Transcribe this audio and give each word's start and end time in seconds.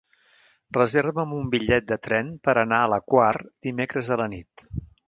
Reserva'm 0.77 1.35
un 1.41 1.51
bitllet 1.55 1.87
de 1.93 1.99
tren 2.09 2.33
per 2.49 2.57
anar 2.65 2.83
a 2.87 2.91
la 2.95 3.01
Quar 3.13 3.31
dimecres 3.69 4.13
a 4.17 4.21
la 4.25 4.33
nit. 4.37 4.71